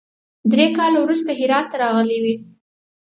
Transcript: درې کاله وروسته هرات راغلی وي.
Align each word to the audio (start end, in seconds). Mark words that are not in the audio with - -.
درې 0.51 0.67
کاله 0.77 0.99
وروسته 1.01 1.31
هرات 1.39 1.69
راغلی 1.81 2.19
وي. 2.23 2.35